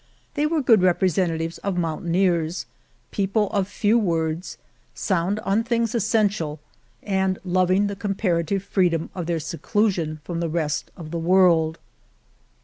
They 0.33 0.47
were 0.47 0.63
good 0.63 0.81
representatives 0.81 1.59
of 1.59 1.77
mountaineers, 1.77 2.65
people 3.11 3.51
of 3.51 3.67
few 3.67 3.99
words, 3.99 4.57
sound 4.95 5.39
on 5.41 5.63
things 5.63 5.93
essential, 5.93 6.59
and 7.03 7.37
loving 7.45 7.85
the 7.85 7.95
comparative 7.95 8.63
free 8.63 8.87
189 8.87 9.09
The 9.13 9.13
Morena 9.13 9.13
dora 9.13 9.21
of 9.21 9.27
their 9.27 9.39
seclusion 9.39 10.19
from 10.23 10.39
the 10.39 10.49
rest 10.49 10.89
of 10.97 11.11
the 11.11 11.19
world. 11.19 11.77